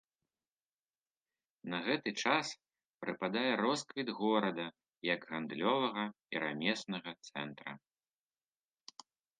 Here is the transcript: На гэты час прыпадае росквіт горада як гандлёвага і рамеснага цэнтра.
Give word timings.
На 1.73 1.77
гэты 1.87 2.09
час 2.23 2.47
прыпадае 3.05 3.45
росквіт 3.63 4.09
горада 4.21 4.67
як 5.13 5.21
гандлёвага 5.31 6.05
і 6.35 6.47
рамеснага 6.47 7.11
цэнтра. 7.33 7.71